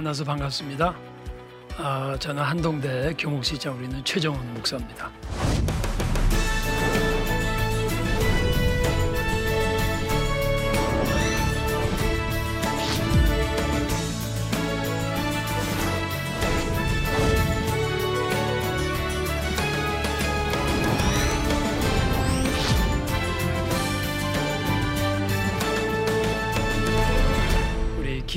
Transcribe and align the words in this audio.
만나서 0.00 0.24
반갑습니다. 0.24 0.94
아, 1.76 2.16
저는 2.18 2.42
한동대 2.42 3.14
교목시장 3.18 3.76
우리는 3.76 4.02
최정훈 4.02 4.54
목사입니다. 4.54 5.10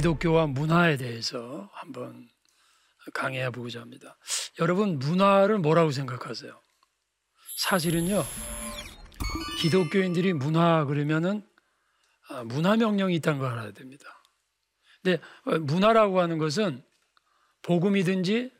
기독교와 0.03 0.47
문화에 0.47 0.97
대해서 0.97 1.69
한번 1.71 2.27
강해해 3.13 3.49
보고자 3.49 3.79
합니다. 3.79 4.17
여러분 4.59 4.99
문화를 4.99 5.59
뭐라고 5.59 5.91
생각하세요? 5.91 6.61
사실은요 7.55 8.25
기독교인들이 9.61 10.33
문화 10.33 10.83
그러면은 10.83 11.47
아, 12.27 12.43
문화 12.43 12.75
명령이 12.75 13.15
있다는 13.15 13.39
걸 13.39 13.53
알아야 13.53 13.71
됩니다. 13.71 14.05
근데 15.01 15.21
문화라고 15.61 16.19
하는 16.19 16.37
것은 16.37 16.83
복음이든지 17.61 18.51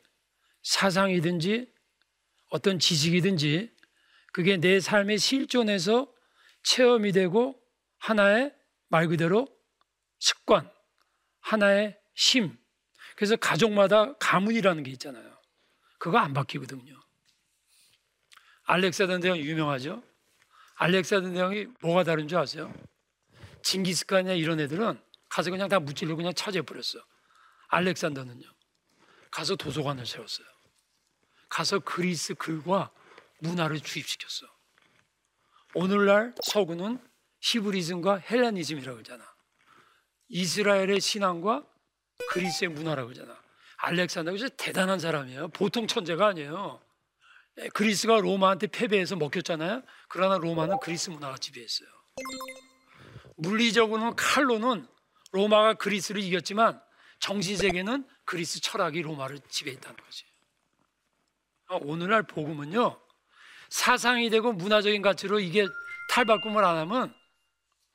사상이든지 0.62 1.70
어떤 2.52 2.78
지식이든지 2.78 3.70
그게 4.32 4.56
내 4.56 4.80
삶에 4.80 5.18
실존해서 5.18 6.10
체험이 6.62 7.12
되고 7.12 7.60
하나의 7.98 8.54
말 8.88 9.08
그대로 9.08 9.46
습관, 10.18 10.73
하나의 11.44 11.98
심, 12.14 12.56
그래서 13.16 13.36
가족마다 13.36 14.14
가문이라는 14.16 14.82
게 14.82 14.90
있잖아요. 14.92 15.38
그거 15.98 16.18
안 16.18 16.32
바뀌거든요. 16.32 16.98
알렉산더 18.64 19.18
대왕 19.20 19.38
유명하죠? 19.38 20.02
알렉산더 20.76 21.32
대왕이 21.32 21.66
뭐가 21.80 22.02
다른 22.02 22.28
줄 22.28 22.38
아세요? 22.38 22.72
징기스칸이나 23.62 24.32
이런 24.32 24.58
애들은 24.58 25.00
가서 25.28 25.50
그냥 25.50 25.68
다 25.68 25.78
무찔러 25.78 26.16
그냥 26.16 26.32
차지해버렸어. 26.34 27.04
알렉산더는요. 27.68 28.46
가서 29.30 29.54
도서관을 29.56 30.06
세웠어요. 30.06 30.46
가서 31.50 31.78
그리스 31.80 32.34
글과 32.34 32.90
문화를 33.40 33.80
주입시켰어. 33.80 34.46
오늘날 35.74 36.34
서구는 36.42 37.06
히브리즘과 37.40 38.16
헬레니즘이라고 38.16 38.96
그러잖아. 38.96 39.33
이스라엘의 40.28 41.00
신앙과 41.00 41.64
그리스의 42.30 42.70
문화라고 42.70 43.08
그러잖아. 43.08 43.38
알렉산더가 43.78 44.36
진짜 44.38 44.54
대단한 44.56 44.98
사람이에요. 44.98 45.48
보통 45.48 45.86
천재가 45.86 46.28
아니에요. 46.28 46.80
예, 47.58 47.68
그리스가 47.68 48.20
로마한테 48.20 48.66
패배해서 48.68 49.16
먹혔잖아요. 49.16 49.82
그러나 50.08 50.38
로마는 50.38 50.78
그리스 50.80 51.10
문화가 51.10 51.36
지배했어요. 51.36 51.88
물리적으로는 53.36 54.16
칼로는 54.16 54.86
로마가 55.32 55.74
그리스를 55.74 56.22
이겼지만 56.22 56.80
정신 57.18 57.56
세계는 57.56 58.06
그리스 58.24 58.60
철학이 58.60 59.02
로마를 59.02 59.40
지배했다는 59.48 59.96
거지. 59.96 60.24
아, 61.66 61.78
오늘날 61.80 62.22
복음은요 62.22 63.00
사상이 63.70 64.30
되고 64.30 64.52
문화적인 64.52 65.02
가치로 65.02 65.40
이게 65.40 65.66
탈바꿈을 66.10 66.64
안 66.64 66.76
하면 66.78 67.14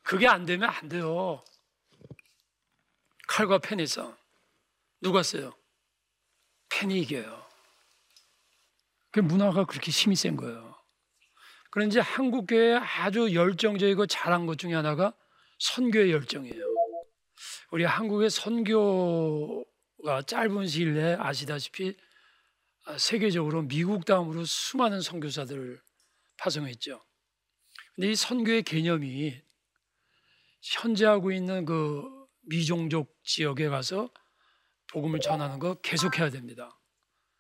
그게 0.04 0.28
안 0.28 0.46
되면 0.46 0.70
안 0.70 0.90
돼요. 0.90 1.44
칼과 3.30 3.60
펜의 3.60 3.86
싸움. 3.86 4.16
누가 5.02 5.22
써요? 5.22 5.54
펜이 6.70 7.00
이겨요. 7.02 7.48
그 9.12 9.20
문화가 9.20 9.66
그렇게 9.66 9.92
힘이 9.92 10.16
센 10.16 10.36
거예요. 10.36 10.76
그런지 11.70 12.00
한국 12.00 12.48
교회 12.48 12.76
아주 12.76 13.34
열정적이고 13.34 14.08
잘한 14.08 14.48
것 14.48 14.58
중에 14.58 14.74
하나가 14.74 15.14
선교의 15.60 16.12
열정이에요. 16.12 16.66
우리 17.72 17.84
한국의 17.84 18.32
선교가 18.32 20.24
짧은 20.26 20.66
시일 20.68 20.96
내에 20.96 21.16
아시다시피 21.20 21.96
세계적으로 22.98 23.62
미국 23.62 24.06
다음으로 24.06 24.44
수많은 24.44 25.02
선교사들을 25.02 25.80
파송했죠. 26.38 27.00
근데 27.94 28.10
이 28.10 28.16
선교의 28.16 28.64
개념이 28.64 29.40
현재 30.62 31.06
하고 31.06 31.32
있는 31.32 31.66
그 31.66 32.19
미종족 32.50 33.16
지역에 33.24 33.68
가서 33.68 34.10
복음을 34.88 35.20
전하는 35.20 35.60
거 35.60 35.76
계속해야 35.76 36.30
됩니다. 36.30 36.80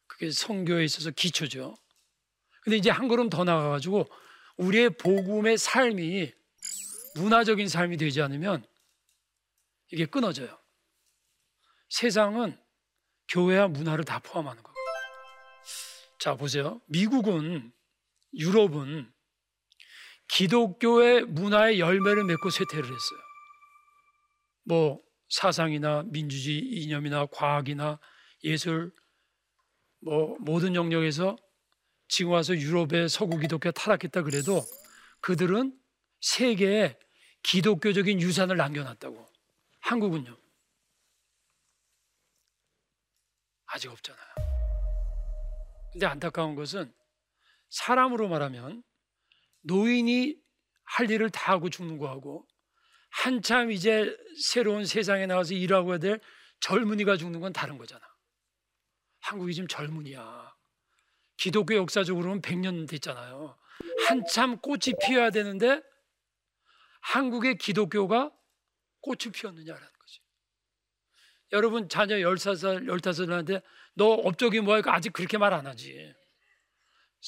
그게 0.08 0.31
성교에 0.31 0.86
있어서 0.86 1.12
기초죠. 1.12 1.75
근데 2.62 2.78
이제 2.78 2.90
한 2.90 3.08
걸음 3.08 3.30
더 3.30 3.44
나가가지고 3.44 4.08
우리의 4.58 4.92
복음의 4.92 5.58
삶이 5.58 6.31
문화적인 7.16 7.68
삶이 7.68 7.97
되지 7.97 8.22
않으면 8.22 8.66
이게 9.92 10.06
끊어져요. 10.06 10.58
세상은 11.90 12.59
교회와 13.30 13.68
문화를 13.68 14.03
다 14.03 14.20
포함하는 14.20 14.62
거예요. 14.62 14.76
자, 16.20 16.36
보세요. 16.36 16.81
미국은, 16.88 17.72
유럽은 18.38 19.12
기독교의 20.28 21.24
문화의 21.24 21.80
열매를 21.80 22.26
맺고 22.26 22.50
쇠퇴를 22.52 22.84
했어요. 22.84 23.28
뭐 24.64 25.02
사상이나 25.30 26.03
민주주의 26.08 26.59
이념이나 26.59 27.28
과학이나 27.28 28.00
예술 28.44 28.92
뭐 30.02 30.38
모든 30.40 30.75
영역에서 30.75 31.36
지금 32.08 32.31
와서 32.31 32.56
유럽의 32.56 33.09
서구 33.09 33.38
기독교 33.38 33.72
타락했다 33.72 34.24
그래도 34.24 34.62
그들은 35.22 35.78
세계에 36.22 36.97
기독교적인 37.44 38.20
유산을 38.22 38.58
남겨놨다고. 38.58 39.25
한국은요? 39.81 40.36
아직 43.68 43.91
없잖아요. 43.91 44.26
근데 45.91 46.06
안타까운 46.06 46.56
것은 46.56 46.94
사람으로 47.70 48.28
말하면 48.28 48.84
노인이 49.62 50.36
할 50.84 51.09
일을 51.09 51.30
다 51.30 51.53
하고 51.53 51.70
죽는 51.70 51.97
거하고 51.97 52.47
한참 53.09 53.72
이제 53.72 54.16
새로운 54.42 54.86
세상에 54.86 55.25
나와서 55.25 55.53
일하고 55.53 55.92
해야 55.92 55.97
될 55.97 56.20
젊은이가 56.62 57.18
죽는 57.18 57.40
건 57.40 57.53
다른 57.53 57.78
거잖아. 57.78 58.02
한국이 59.22 59.53
지금 59.53 59.68
젊은이야. 59.68 60.53
기독교 61.38 61.75
역사적으로는 61.75 62.42
100년 62.42 62.88
됐잖아요. 62.88 63.58
한참 64.08 64.58
꽃이 64.58 64.94
피어야 65.02 65.30
되는데 65.30 65.81
한국의 67.02 67.58
기독교가 67.58 68.31
꽃을 69.02 69.31
피웠느냐라는 69.34 69.88
거지. 69.88 70.20
여러분 71.53 71.88
자녀 71.88 72.16
13살, 72.17 72.85
15살한테 72.85 73.64
너 73.96 74.06
업적이 74.11 74.59
뭐야? 74.61 74.82
아직 74.85 75.14
그렇게 75.14 75.38
말 75.38 75.53
안 75.53 75.66
하지. 75.66 76.14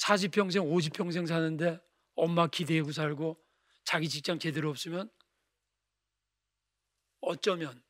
40평생, 0.04 0.58
50평생 0.62 1.28
사는데 1.28 1.80
엄마 2.16 2.48
기대고 2.48 2.92
살고 2.92 3.38
자기 3.86 4.08
직장 4.10 4.40
제대로 4.40 4.70
없으면 4.70 5.10
어쩌면 7.22 7.82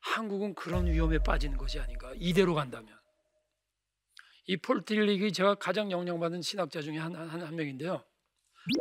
한국은 0.00 0.54
그런 0.54 0.86
위험에 0.86 1.18
빠지는 1.18 1.56
것이 1.56 1.80
아닌가. 1.80 2.12
이대로 2.16 2.54
간다면. 2.54 2.94
이 4.46 4.58
폴 4.58 4.80
틸릭이 4.80 5.32
제가 5.32 5.54
가장 5.54 5.90
영향받은 5.90 6.42
신학자 6.42 6.82
중에 6.82 6.98
한, 6.98 7.14
한, 7.14 7.42
한 7.42 7.56
명인데요. 7.56 8.04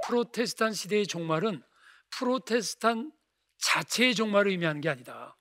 프로테스탄 0.05 0.73
시대의 0.73 1.07
종말은 1.07 1.63
프로테스탄 2.11 3.11
자체의 3.59 4.15
종말을 4.15 4.51
의미하는 4.51 4.81
게 4.81 4.89
아니다. 4.89 5.37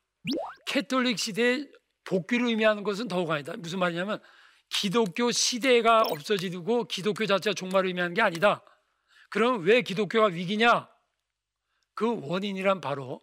캐톨릭 0.67 1.19
시대의 1.19 1.71
복귀를 2.05 2.47
의미하는 2.47 2.85
것은 2.85 3.09
더욱 3.09 3.31
아니다. 3.31 3.55
무슨 3.57 3.81
말이냐면 3.81 4.21
기독교 4.69 5.31
시대가 5.33 6.03
없어지고 6.03 6.85
기독교 6.85 7.27
자체가 7.27 7.55
종말을 7.55 7.89
의미하는 7.89 8.15
게 8.15 8.23
아니다. 8.23 8.65
그럼 9.31 9.65
왜 9.65 9.83
기독교가 9.83 10.27
위기냐? 10.27 10.89
그 11.95 12.21
원인이란 12.27 12.81
바로 12.81 13.21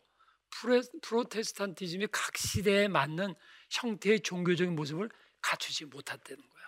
프로테스탄티즘이 1.01 2.07
각 2.11 2.37
시대에 2.37 2.87
맞는 2.87 3.35
형태의 3.69 4.21
종교적인 4.21 4.75
모습을 4.75 5.09
갖추지 5.41 5.85
못했다는 5.85 6.37
거야. 6.37 6.59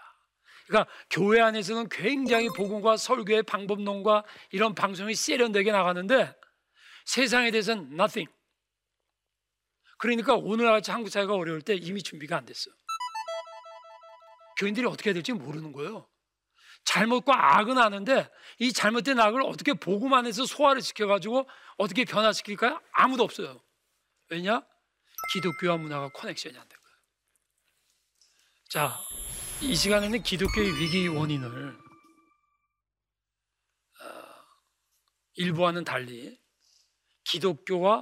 그러니까 0.67 0.91
교회 1.09 1.41
안에서는 1.41 1.89
굉장히 1.89 2.47
복음과 2.55 2.97
설교의 2.97 3.43
방법론과 3.43 4.23
이런 4.51 4.73
방송이 4.73 5.15
세련되게 5.15 5.71
나가는데 5.71 6.33
세상에 7.05 7.51
대해서는 7.51 7.93
nothing. 7.93 8.31
그러니까 9.97 10.35
오늘같이 10.35 10.91
한국 10.91 11.09
사회가 11.09 11.33
어려울 11.33 11.61
때 11.61 11.75
이미 11.75 12.01
준비가 12.01 12.37
안 12.37 12.45
됐어. 12.45 12.71
교인들이 14.59 14.85
어떻게 14.85 15.09
해야 15.09 15.13
될지 15.13 15.33
모르는 15.33 15.71
거예요. 15.71 16.07
잘못과 16.85 17.57
악은 17.57 17.77
아는데 17.77 18.29
이 18.59 18.73
잘못된 18.73 19.19
악을 19.19 19.41
어떻게 19.43 19.73
복음 19.73 20.13
안에서 20.13 20.45
소화를 20.45 20.81
시켜가지고 20.81 21.47
어떻게 21.77 22.05
변화시킬까요? 22.05 22.81
아무도 22.91 23.23
없어요. 23.23 23.61
왜냐? 24.31 24.65
기독교와 25.33 25.75
문화가 25.75 26.07
커넥션이 26.07 26.57
안된 26.57 26.79
거예요. 26.79 26.97
자, 28.69 28.97
이 29.61 29.75
시간에는 29.75 30.23
기독교의 30.23 30.79
위기 30.79 31.05
원인을 31.09 31.77
어, 33.99 34.05
일부와는 35.33 35.83
달리 35.83 36.39
기독교와 37.25 37.99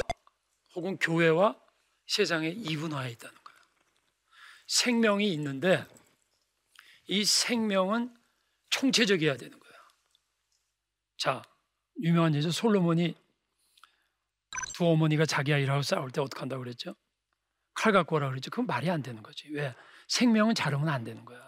혹은 0.75 0.99
교회와 0.99 1.59
세상의 2.05 2.57
이분화에 2.57 3.09
있다는 3.09 3.35
거예요. 3.43 3.59
생명이 4.67 5.33
있는데 5.33 5.83
이 7.07 7.25
생명은 7.25 8.15
총체적이어야 8.69 9.35
되는 9.35 9.59
거예요. 9.59 9.77
자, 11.17 11.41
유명한 12.01 12.35
예죠. 12.35 12.51
솔로몬이 12.51 13.15
두 14.73 14.87
어머니가 14.87 15.25
자기 15.25 15.53
아이라고 15.53 15.81
싸울 15.81 16.11
때 16.11 16.21
어떻게 16.21 16.39
한다고 16.39 16.63
그랬죠? 16.63 16.95
칼 17.73 17.93
갖고 17.93 18.15
오라 18.15 18.29
그랬죠. 18.29 18.49
그건 18.49 18.65
말이 18.65 18.89
안 18.89 19.01
되는 19.01 19.21
거지. 19.21 19.49
왜? 19.51 19.75
생명은 20.07 20.55
자르면 20.55 20.89
안 20.89 21.03
되는 21.03 21.23
거야. 21.25 21.39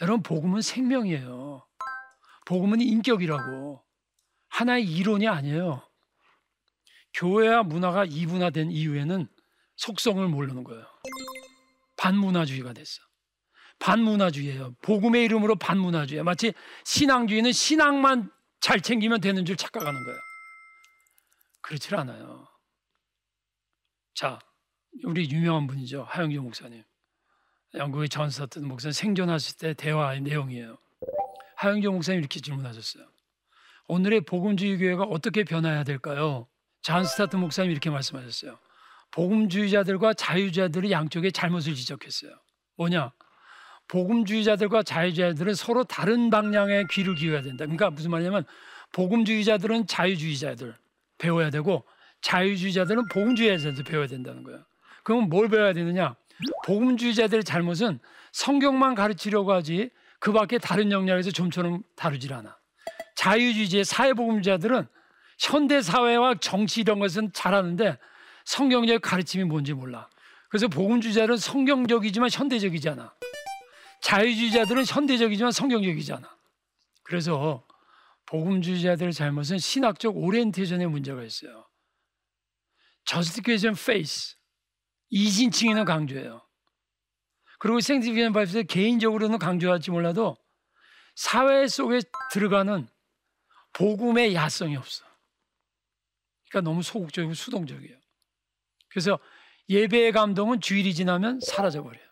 여러분, 0.00 0.22
복음은 0.22 0.62
생명이에요. 0.62 1.66
복음은 2.46 2.80
인격이라고. 2.80 3.84
하나의 4.48 4.84
이론이 4.84 5.28
아니에요. 5.28 5.82
교회와 7.14 7.62
문화가 7.62 8.04
이분화된 8.04 8.70
이후에는 8.70 9.28
속성을 9.76 10.26
모르는 10.28 10.64
거예요. 10.64 10.84
반문화주의가 11.96 12.72
됐어. 12.72 13.00
반문화주의예요. 13.78 14.74
복음의 14.82 15.24
이름으로 15.24 15.56
반문화주의. 15.56 16.22
마치 16.22 16.52
신앙주의는 16.84 17.52
신앙만 17.52 18.30
잘 18.60 18.80
챙기면 18.80 19.20
되는 19.20 19.44
줄 19.44 19.56
착각하는 19.56 20.04
거예요. 20.04 20.31
그렇지 21.62 21.94
않아요. 21.94 22.46
자, 24.14 24.38
우리 25.04 25.30
유명한 25.30 25.66
분이죠. 25.66 26.04
하용조 26.04 26.42
목사님. 26.42 26.84
영국의 27.74 28.08
존 28.10 28.28
스토트 28.28 28.68
목사님 28.68 28.92
생존하실 28.92 29.56
때 29.56 29.74
대화의 29.74 30.20
내용이에요. 30.20 30.76
하용조 31.56 31.90
목사님 31.90 32.20
이렇게 32.20 32.40
질문하셨어요. 32.40 33.06
오늘의 33.88 34.22
복음주의 34.22 34.76
교회가 34.78 35.04
어떻게 35.04 35.44
변화해야 35.44 35.84
될까요? 35.84 36.46
존 36.82 37.04
스토트 37.04 37.36
목사님 37.36 37.70
이렇게 37.70 37.88
말씀하셨어요. 37.90 38.58
복음주의자들과 39.12 40.14
자유주의자들이 40.14 40.90
양쪽에 40.90 41.30
잘못을 41.30 41.74
지적했어요. 41.74 42.32
뭐냐? 42.76 43.12
복음주의자들과 43.88 44.82
자유주의자들은 44.82 45.54
서로 45.54 45.84
다른 45.84 46.30
방향의 46.30 46.86
귀를 46.90 47.14
기울여야 47.14 47.42
된다. 47.42 47.64
그러니까 47.64 47.90
무슨 47.90 48.10
말이냐면 48.10 48.44
복음주의자들은 48.92 49.86
자유주의자들 49.86 50.74
배워야 51.22 51.50
되고 51.50 51.84
자유주의자들은 52.20 53.06
복음주의자들 53.08 53.84
배워야 53.84 54.08
된다는 54.08 54.42
거예요. 54.42 54.64
그럼 55.04 55.28
뭘 55.28 55.48
배워야 55.48 55.72
되느냐? 55.72 56.16
복음주의자들의 56.66 57.44
잘못은 57.44 58.00
성경만 58.32 58.96
가르치려고 58.96 59.52
하지 59.52 59.90
그 60.18 60.32
밖에 60.32 60.58
다른 60.58 60.90
영역에서 60.90 61.30
좀처럼 61.30 61.82
다루질 61.94 62.32
않아. 62.32 62.56
자유주의자, 63.14 63.84
사회복음주의자들은 63.84 64.86
현대 65.38 65.80
사회와 65.80 66.36
정치 66.40 66.80
이런 66.80 66.98
것은 66.98 67.32
잘하는데 67.32 67.98
성경적 68.44 69.00
가르침이 69.02 69.44
뭔지 69.44 69.72
몰라. 69.74 70.08
그래서 70.48 70.68
복음주의자들은 70.68 71.36
성경적이지만 71.36 72.30
현대적이지 72.32 72.88
않아. 72.90 73.14
자유주의자들은 74.00 74.84
현대적이지만 74.86 75.52
성경적이지 75.52 76.12
않아. 76.12 76.28
그래서 77.04 77.64
복음주의자들의 78.26 79.12
잘못은 79.12 79.58
신학적 79.58 80.16
오리엔테이션에 80.16 80.86
문제가 80.86 81.22
있어요. 81.22 81.68
justification 83.04 83.76
by 83.78 83.95
faith 83.95 84.36
이신칭의는 85.10 85.84
강조해요. 85.84 86.46
그리고 87.58 87.80
sanctification 87.80 88.32
by 88.32 88.41
faith 88.41 88.64
개인적으로는 88.64 89.38
강조할지 89.38 89.90
몰라도 89.90 90.36
사회 91.14 91.68
속에 91.68 92.00
들어가는 92.32 92.88
복음의 93.74 94.34
야성이 94.34 94.76
없어. 94.76 95.04
그러니까 96.50 96.68
너무 96.68 96.82
소극적이고 96.82 97.34
수동적이에요. 97.34 97.98
그래서 98.88 99.18
예배의 99.68 100.12
감동은 100.12 100.60
주일이 100.60 100.92
지나면 100.94 101.40
사라져 101.40 101.82
버려요. 101.82 102.04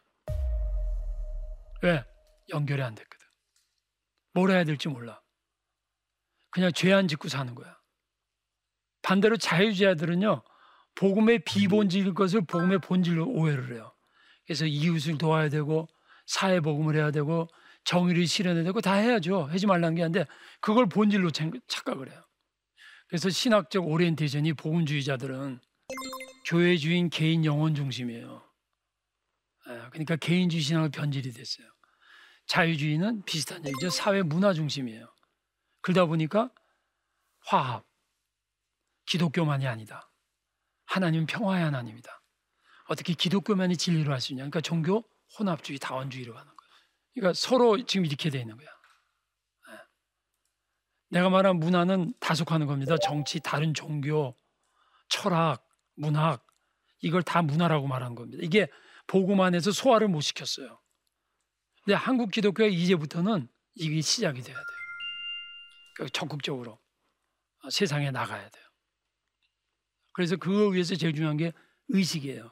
왜? 1.83 2.05
연결이 2.51 2.83
안 2.83 2.95
됐거든. 2.95 3.27
뭘 4.33 4.51
해야 4.51 4.65
될지 4.65 4.89
몰라. 4.89 5.21
그냥 6.51 6.73
죄 6.73 6.93
안 6.93 7.09
짓고 7.09 7.29
사는 7.29 7.55
거야. 7.55 7.77
반대로 9.03 9.37
자유주의자들은요, 9.37 10.43
복음의 10.95 11.45
비본질일 11.45 12.15
것을 12.15 12.43
복음의 12.43 12.81
본질로 12.81 13.27
오해를 13.29 13.75
해요. 13.75 13.93
그래서 14.45 14.67
이웃을 14.67 15.17
도와야 15.19 15.49
되고, 15.49 15.89
사회복음을 16.27 16.97
해야 16.97 17.11
되고, 17.11 17.49
정의를 17.85 18.27
실현해야 18.27 18.65
되고, 18.65 18.81
다 18.81 18.95
해야죠. 18.95 19.45
하지 19.45 19.67
말라는 19.67 19.95
게 19.95 20.03
아닌데, 20.03 20.27
그걸 20.61 20.89
본질로 20.89 21.31
착각을 21.31 22.11
해요. 22.11 22.23
그래서 23.09 23.31
신학적 23.31 23.87
오리엔테이션이 23.87 24.53
복음주의자들은 24.55 25.61
교회 26.47 26.77
주인 26.77 27.09
개인 27.11 27.45
영혼 27.45 27.75
중심이에요. 27.75 28.43
예, 29.69 29.73
그러니까 29.91 30.17
개인주의 30.17 30.63
신앙을 30.63 30.91
변질이 30.91 31.33
됐어요. 31.33 31.67
자유주의는 32.47 33.25
비슷한 33.25 33.65
얘기죠. 33.67 33.91
사회 33.91 34.23
문화 34.23 34.53
중심이에요. 34.53 35.07
그러다 35.83 36.07
보니까 36.07 36.51
화합, 37.47 37.85
기독교만이 39.07 39.67
아니다. 39.67 40.11
하나님은 40.87 41.27
평화의 41.27 41.65
하나님이다. 41.65 42.23
어떻게 42.87 43.15
기독교만이 43.15 43.77
진리로 43.77 44.13
할 44.13 44.21
수 44.21 44.33
있냐? 44.33 44.43
그러니까 44.43 44.61
종교 44.61 45.05
혼합주의, 45.39 45.79
다원주의로 45.79 46.35
가는 46.35 46.47
거예요. 46.47 46.71
그러니까 47.15 47.35
서로 47.35 47.85
지금 47.85 48.05
이렇게 48.07 48.31
돼 48.31 48.41
있는 48.41 48.57
거야. 48.57 48.69
예. 49.71 49.79
내가 51.11 51.31
말한 51.31 51.57
문화는 51.59 52.15
다속하는 52.21 52.67
겁니다. 52.67 52.97
정치, 52.99 53.41
다른 53.41 53.75
종교, 53.75 54.37
철학, 55.09 55.65
문학 55.95 56.45
이걸 57.01 57.23
다 57.23 57.43
문화라고 57.43 57.87
말하는 57.87 58.15
겁니다. 58.15 58.43
이게 58.43 58.69
복음 59.07 59.41
안에서 59.41 59.73
소화를 59.73 60.09
못 60.09 60.21
시켰어요. 60.21 60.81
근데 61.85 61.95
한국 61.95 62.31
기독교가 62.31 62.69
이제부터는 62.69 63.49
이게 63.75 64.01
시작이 64.01 64.43
돼야 64.43 64.57
돼요. 64.57 64.80
그러니까 66.01 66.19
적극적으로 66.19 66.79
세상에 67.71 68.11
나가야 68.11 68.49
돼요. 68.49 68.65
그래서 70.13 70.37
그거 70.37 70.69
위해서 70.69 70.95
제일 70.95 71.15
중요한 71.15 71.37
게 71.37 71.53
의식이에요. 71.89 72.51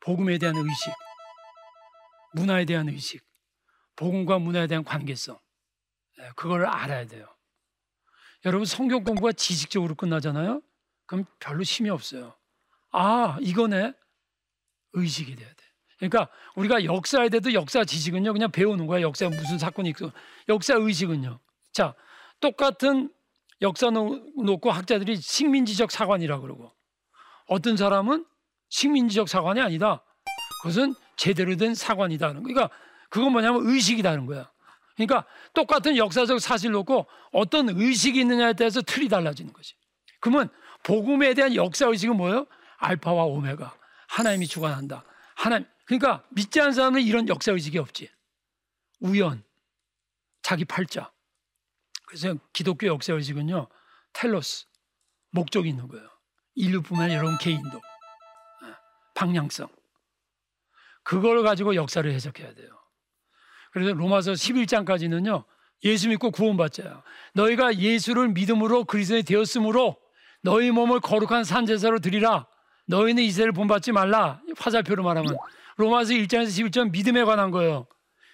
복음에 0.00 0.38
대한 0.38 0.56
의식, 0.56 0.92
문화에 2.34 2.64
대한 2.64 2.88
의식, 2.88 3.24
복음과 3.94 4.38
문화에 4.38 4.66
대한 4.66 4.82
관계성, 4.82 5.38
예, 6.20 6.30
그걸 6.34 6.66
알아야 6.66 7.06
돼요. 7.06 7.32
여러분 8.44 8.64
성경 8.64 9.04
공부가 9.04 9.32
지식적으로 9.32 9.94
끝나잖아요. 9.94 10.62
그럼 11.06 11.24
별로 11.38 11.62
힘이 11.62 11.90
없어요. 11.90 12.36
아, 12.90 13.38
이거네. 13.40 13.92
의식이 14.92 15.36
돼야 15.36 15.48
돼. 15.48 15.64
그러니까 15.98 16.28
우리가 16.54 16.84
역사에 16.84 17.28
대해도 17.28 17.52
역사 17.54 17.84
지식은요 17.84 18.32
그냥 18.32 18.50
배우는 18.50 18.86
거야. 18.86 19.02
역사에 19.02 19.28
무슨 19.28 19.58
사건이 19.58 19.90
있고 19.90 20.10
역사 20.48 20.74
의식은요. 20.74 21.40
자 21.78 21.94
똑같은 22.40 23.08
역사 23.62 23.90
놓고 23.90 24.72
학자들이 24.72 25.14
식민지적 25.14 25.92
사관이라 25.92 26.40
그러고 26.40 26.72
어떤 27.46 27.76
사람은 27.76 28.26
식민지적 28.68 29.28
사관이 29.28 29.60
아니다. 29.60 30.02
그것은 30.60 30.96
제대로 31.16 31.54
된 31.56 31.76
사관이다. 31.76 32.32
그러니까 32.32 32.68
그건 33.10 33.30
뭐냐면 33.30 33.64
의식이다는 33.64 34.26
거야. 34.26 34.50
그러니까 34.96 35.24
똑같은 35.54 35.96
역사적 35.96 36.40
사실 36.40 36.72
놓고 36.72 37.06
어떤 37.30 37.68
의식이 37.68 38.18
있느냐에 38.22 38.54
따라서 38.54 38.82
틀이 38.82 39.08
달라지는 39.08 39.52
거지. 39.52 39.76
그러면 40.18 40.48
복음에 40.82 41.32
대한 41.34 41.54
역사 41.54 41.86
의식은 41.86 42.16
뭐예요? 42.16 42.48
알파와 42.78 43.24
오메가. 43.26 43.72
하나님이 44.08 44.48
주관한다. 44.48 45.04
하나님. 45.36 45.68
그러니까 45.84 46.24
믿지 46.30 46.60
않는 46.60 46.72
사람은 46.72 47.02
이런 47.02 47.28
역사 47.28 47.52
의식이 47.52 47.78
없지. 47.78 48.10
우연, 48.98 49.44
자기 50.42 50.64
팔자. 50.64 51.12
그래서 52.08 52.34
기독교 52.54 52.86
역사 52.86 53.12
의식은요, 53.12 53.68
텔로스, 54.14 54.64
목적이 55.30 55.68
있는 55.68 55.88
거예요. 55.88 56.08
인류뿐만 56.54 57.12
여러분 57.12 57.36
개인도. 57.36 57.76
예, 58.64 58.74
방향성. 59.14 59.68
그걸 61.02 61.42
가지고 61.42 61.74
역사를 61.74 62.10
해석해야 62.10 62.54
돼요. 62.54 62.70
그래서 63.72 63.92
로마서 63.92 64.32
11장까지는요, 64.32 65.44
예수 65.84 66.08
믿고 66.08 66.30
구원받자요. 66.30 67.02
너희가 67.34 67.76
예수를 67.76 68.28
믿음으로 68.28 68.84
그리스도에 68.84 69.20
되었으므로 69.20 69.98
너희 70.42 70.70
몸을 70.70 71.00
거룩한 71.00 71.44
산제사로 71.44 71.98
드리라. 71.98 72.46
너희는 72.86 73.22
이세를 73.22 73.52
본받지 73.52 73.92
말라. 73.92 74.40
화살표로 74.56 75.02
말하면. 75.02 75.36
로마서 75.76 76.14
1장에서 76.14 76.46
11장 76.46 76.90
믿음에 76.90 77.22
관한 77.24 77.50
거예요. 77.50 77.86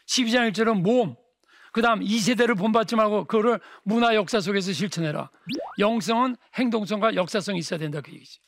12장 0.07 0.49
1절은 0.53 0.83
몸. 0.83 1.17
그 1.75 1.83
다음 1.83 2.05
이 2.05 2.21
세대를 2.21 2.55
본받지 2.55 2.95
말고 2.95 3.25
그거를 3.25 3.59
문화 3.83 4.15
역사 4.15 4.39
속에서 4.39 4.73
실천해라. 4.73 5.29
영성은 5.81 6.37
행동성과 6.55 7.17
역사성이 7.17 7.59
있어야 7.59 7.81
된다 7.81 8.01
그 8.01 8.13
얘기지. 8.13 8.39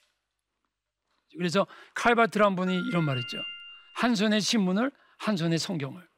그래서 1.36 1.66
칼바트란 1.94 2.54
분이 2.54 2.72
이런 2.88 3.04
말했죠. 3.04 3.38
한 3.96 4.14
손에 4.14 4.38
신문을 4.38 4.92
한 5.18 5.36
손에 5.36 5.58
성경을. 5.58 6.08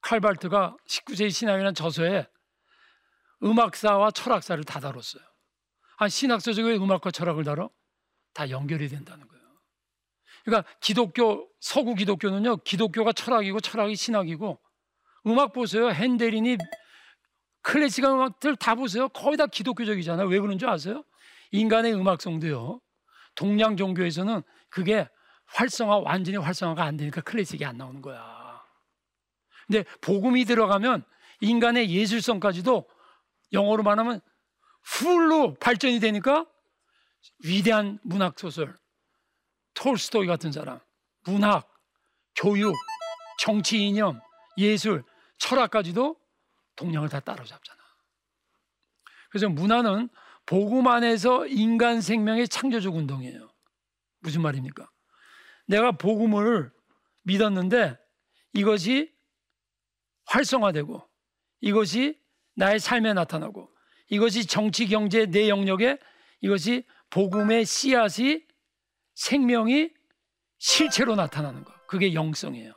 칼발트가 0.00 0.76
19세기 0.88 1.30
신학이라는 1.30 1.72
저서에 1.74 2.26
음악사와 3.44 4.10
철학사를 4.10 4.64
다 4.64 4.80
다뤘어요. 4.80 5.22
아, 5.98 6.08
신학서 6.08 6.52
중에 6.52 6.74
음악과 6.74 7.12
철학을 7.12 7.44
다뤄? 7.44 7.70
다 8.32 8.50
연결이 8.50 8.88
된다는 8.88 9.28
거예요. 9.28 9.44
그러니까 10.44 10.68
기독교, 10.80 11.48
서구 11.60 11.94
기독교는요, 11.94 12.56
기독교가 12.64 13.12
철학이고 13.12 13.60
철학이 13.60 13.94
신학이고 13.94 14.63
음악 15.26 15.52
보세요. 15.52 15.90
핸델이니 15.90 16.58
클래식한 17.62 18.12
음악들 18.12 18.56
다 18.56 18.74
보세요. 18.74 19.08
거의 19.08 19.36
다 19.36 19.46
기독교적이잖아요. 19.46 20.28
왜 20.28 20.38
그런 20.38 20.58
줄 20.58 20.68
아세요? 20.68 21.02
인간의 21.50 21.94
음악성도요. 21.94 22.80
동양 23.34 23.76
종교에서는 23.76 24.42
그게 24.68 25.08
활성화, 25.46 25.98
완전히 25.98 26.36
활성화가 26.36 26.84
안 26.84 26.96
되니까 26.96 27.20
클래식이 27.22 27.64
안 27.64 27.76
나오는 27.76 28.02
거야. 28.02 28.62
근데 29.66 29.84
복음이 30.00 30.44
들어가면 30.44 31.04
인간의 31.40 31.90
예술성까지도 31.90 32.88
영어로 33.52 33.82
말하면 33.82 34.20
풀로 34.82 35.54
발전이 35.54 36.00
되니까 36.00 36.46
위대한 37.44 37.98
문학 38.02 38.38
소설, 38.38 38.76
톨스토이 39.74 40.26
같은 40.26 40.52
사람, 40.52 40.80
문학, 41.24 41.72
교육, 42.36 42.74
정치 43.38 43.86
이념, 43.86 44.20
예술, 44.58 45.02
철학까지도 45.44 46.16
동양을 46.76 47.08
다 47.08 47.20
따라잡잖아. 47.20 47.78
그래서 49.30 49.48
문화는 49.48 50.08
복음 50.46 50.86
안에서 50.86 51.46
인간 51.46 52.00
생명의 52.00 52.48
창조적 52.48 52.94
운동이에요. 52.94 53.52
무슨 54.20 54.42
말입니까? 54.42 54.88
내가 55.66 55.92
복음을 55.92 56.72
믿었는데 57.22 57.98
이것이 58.54 59.12
활성화되고 60.26 61.06
이것이 61.60 62.20
나의 62.54 62.78
삶에 62.78 63.12
나타나고 63.12 63.70
이것이 64.08 64.46
정치 64.46 64.86
경제 64.86 65.26
내 65.26 65.48
영역에 65.48 65.98
이것이 66.40 66.86
복음의 67.10 67.64
씨앗이 67.64 68.42
생명이 69.14 69.90
실체로 70.58 71.14
나타나는 71.16 71.64
것. 71.64 71.86
그게 71.86 72.14
영성이에요. 72.14 72.72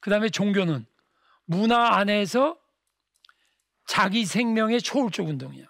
그 0.00 0.10
다음에 0.10 0.28
종교는 0.28 0.86
문화 1.48 1.96
안에서 1.96 2.58
자기 3.86 4.26
생명의 4.26 4.82
초월적 4.82 5.26
운동이야. 5.26 5.64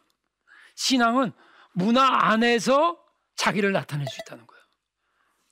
신앙은 0.74 1.32
문화 1.72 2.30
안에서 2.30 2.98
자기를 3.36 3.70
나타낼 3.70 4.08
수 4.08 4.20
있다는 4.22 4.44
거예요. 4.44 4.62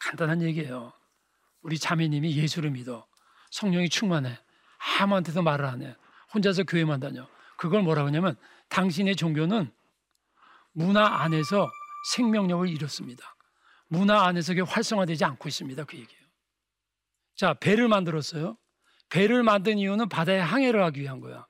간단한 0.00 0.42
얘기예요. 0.42 0.92
우리 1.62 1.78
자매님이 1.78 2.37
예수를 2.37 2.71
믿어. 2.71 3.06
성령이 3.52 3.88
충만해. 3.88 4.37
아무한테도 4.99 5.42
말을 5.42 5.64
안 5.64 5.83
해. 5.83 5.97
혼자서 6.35 6.64
교회만 6.64 6.99
다녀. 6.99 7.28
그걸 7.56 7.83
뭐라고 7.83 8.09
하냐면 8.09 8.37
당신의 8.68 9.14
종교는 9.14 9.73
문화 10.73 11.23
안에서 11.23 11.71
생명력을 12.14 12.68
잃었습니다. 12.68 13.37
문화 13.87 14.26
안에서 14.26 14.54
활성화되지 14.54 15.25
않고 15.25 15.49
있습니다. 15.49 15.85
그 15.85 15.97
얘기예요. 15.97 16.26
자, 17.37 17.54
배를 17.54 17.87
만들었어요. 17.87 18.59
배를 19.09 19.43
만든 19.43 19.79
이유는 19.79 20.09
바다에 20.09 20.39
항해를 20.39 20.83
하기 20.85 21.01
위한 21.01 21.21
거야. 21.21 21.47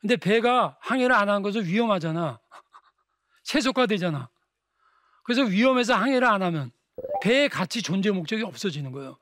근데 0.00 0.16
배가 0.16 0.76
항해를 0.80 1.14
안 1.14 1.28
하는 1.28 1.42
것은 1.42 1.64
위험하잖아. 1.64 2.40
세속화되잖아. 3.44 4.28
그래서 5.24 5.42
위험해서 5.42 5.94
항해를 5.94 6.26
안 6.26 6.42
하면 6.42 6.70
배의 7.22 7.48
가치 7.48 7.82
존재 7.82 8.10
목적이 8.10 8.44
없어지는 8.44 8.92
거예요. 8.92 9.18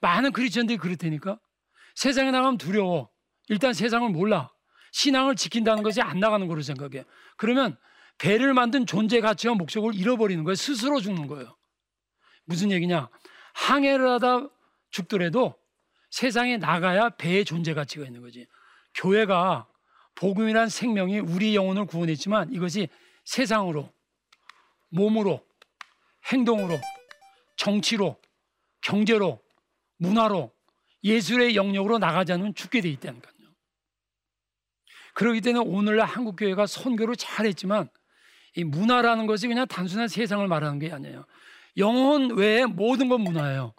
많은 0.00 0.32
크리스천들이 0.32 0.78
그렇다니까. 0.78 1.38
세상에 1.94 2.30
나가면 2.30 2.58
두려워. 2.58 3.10
일단 3.48 3.72
세상을 3.72 4.08
몰라. 4.10 4.50
신앙을 4.92 5.36
지킨다는 5.36 5.82
것이 5.82 6.00
안 6.00 6.18
나가는 6.18 6.46
거로 6.46 6.62
생각해. 6.62 7.04
그러면 7.36 7.76
배를 8.18 8.54
만든 8.54 8.86
존재 8.86 9.20
가치와 9.20 9.54
목적을 9.54 9.94
잃어버리는 9.94 10.42
거예요. 10.44 10.54
스스로 10.54 11.00
죽는 11.00 11.26
거예요. 11.26 11.56
무슨 12.44 12.70
얘기냐? 12.70 13.08
항해를 13.54 14.08
하다 14.08 14.48
죽더라도 14.90 15.54
세상에 16.10 16.56
나가야 16.56 17.10
배의 17.10 17.44
존재 17.44 17.74
가치가 17.74 18.04
있는 18.04 18.20
거지. 18.20 18.46
교회가 18.94 19.66
복음이란 20.16 20.68
생명이 20.68 21.20
우리 21.20 21.54
영혼을 21.54 21.86
구원했지만 21.86 22.52
이것이 22.52 22.88
세상으로, 23.24 23.92
몸으로, 24.90 25.46
행동으로, 26.32 26.78
정치로, 27.56 28.20
경제로, 28.80 29.40
문화로, 29.98 30.52
예술의 31.04 31.56
영역으로 31.56 31.98
나가지 31.98 32.32
않으면 32.32 32.54
죽게 32.54 32.80
돼 32.80 32.88
있다니까요. 32.90 33.34
그렇기 35.14 35.40
때문에 35.40 35.64
오늘날 35.66 36.06
한국 36.06 36.36
교회가 36.36 36.66
선교를 36.66 37.16
잘했지만 37.16 37.88
이 38.56 38.64
문화라는 38.64 39.26
것이 39.26 39.48
그냥 39.48 39.66
단순한 39.66 40.08
세상을 40.08 40.46
말하는 40.46 40.78
게 40.78 40.90
아니에요. 40.92 41.24
영혼 41.76 42.36
외에 42.36 42.66
모든 42.66 43.08
건 43.08 43.22
문화예요. 43.22 43.74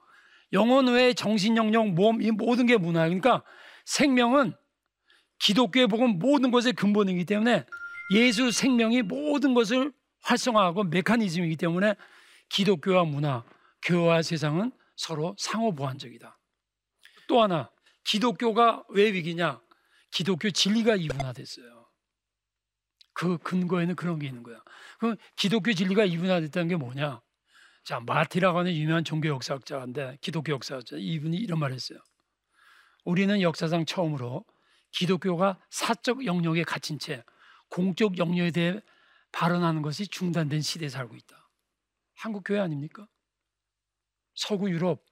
영혼 0.54 0.88
외에 0.88 1.14
정신 1.14 1.58
영역, 1.58 1.90
몸, 1.90 2.22
이 2.22 2.32
모든 2.32 2.66
게 2.66 2.78
문화예요. 2.78 3.10
그러니까 3.10 3.44
생명은 3.86 4.54
기독교에 5.40 5.88
복음 5.88 6.20
모든 6.20 6.52
것의 6.52 6.74
근본이기 6.74 7.26
때문에 7.26 7.66
예수 8.14 8.52
생명이 8.52 9.02
모든 9.04 9.54
것을 9.54 9.92
활성화하고 10.22 10.84
메커니즘이기 10.86 11.56
때문에 11.56 11.96
기독교와 12.50 13.06
문화, 13.06 13.44
교회와 13.84 14.22
세상은 14.22 14.72
서로 14.96 15.36
상호 15.40 15.74
보완적이다. 15.74 16.38
또 17.28 17.42
하나, 17.42 17.72
기독교가 18.04 18.84
왜 18.90 19.12
위기냐? 19.14 19.62
기독교 20.12 20.52
진리가 20.52 20.96
이분화됐어요. 20.96 21.88
그 23.14 23.38
근거에는 23.40 23.96
그런 23.96 24.20
게 24.20 24.28
있는 24.28 24.44
거야. 24.44 24.62
그 25.00 25.16
기독교 25.36 25.74
진리가 25.74 26.06
이분화됐다는 26.06 26.68
게 26.68 26.76
뭐냐? 26.76 27.22
자, 27.84 28.00
마티라고 28.00 28.60
하는 28.60 28.74
유명한 28.74 29.04
종교 29.04 29.30
역사학자인데 29.30 30.18
기독교 30.22 30.54
역사학자 30.54 30.98
이분이 30.98 31.38
이런 31.38 31.60
말 31.60 31.72
했어요. 31.72 32.00
우리는 33.04 33.42
역사상 33.42 33.86
처음으로 33.86 34.46
기독교가 34.92 35.60
사적 35.70 36.26
영역에 36.26 36.64
갇힌 36.64 37.00
채 37.00 37.24
공적 37.70 38.18
영역에 38.18 38.52
대해 38.52 38.82
발언하는 39.32 39.82
것이 39.82 40.08
중단된 40.08 40.62
시대에 40.62 40.90
살고 40.90 41.16
있다. 41.16 41.50
한국 42.16 42.44
교회 42.46 42.60
아닙니까? 42.60 43.08
서구 44.36 44.70
유럽 44.70 45.04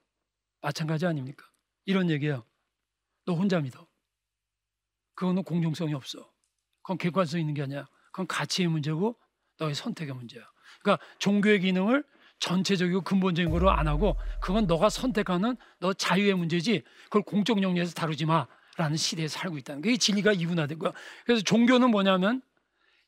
마찬가지 0.62 1.06
아닙니까? 1.06 1.50
이런 1.86 2.10
얘기예요. 2.10 2.46
너 3.26 3.34
혼자 3.34 3.60
믿어. 3.60 3.88
그거는 5.16 5.44
공정성이 5.44 5.94
없어. 5.94 6.32
그건 6.82 6.98
객관성 6.98 7.40
있는 7.40 7.54
게 7.54 7.64
아니야. 7.64 7.88
그건 8.12 8.28
가치의 8.28 8.68
문제고 8.68 9.20
너의 9.58 9.74
선택의 9.74 10.14
문제야. 10.14 10.48
그러니까 10.82 11.04
종교의 11.18 11.62
기능을 11.62 12.04
전체적이고 12.40 13.02
근본적인 13.02 13.52
거로 13.52 13.70
안 13.70 13.88
하고 13.88 14.16
그건 14.42 14.66
너가 14.66 14.90
선택하는 14.90 15.58
너 15.80 15.94
자유의 15.94 16.34
문제지 16.36 16.84
그걸 17.06 17.22
공적 17.24 17.62
영역에서 17.62 17.94
다루지 17.94 18.26
마라는 18.26 18.98
시대에 18.98 19.28
살고 19.28 19.58
있다는 19.58 19.82
게 19.82 19.98
진리가 19.98 20.34
이분화된 20.34 20.80
거야. 20.80 20.94
그래서 21.26 21.44
종교는 21.44 21.92
뭐냐면 21.92 22.42